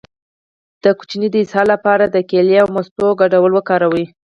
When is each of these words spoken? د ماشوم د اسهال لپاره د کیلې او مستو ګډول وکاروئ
د 0.83 0.85
ماشوم 0.99 1.23
د 1.31 1.35
اسهال 1.43 1.67
لپاره 1.73 2.05
د 2.07 2.17
کیلې 2.29 2.57
او 2.63 2.67
مستو 2.75 3.07
ګډول 3.21 3.51
وکاروئ 3.53 4.05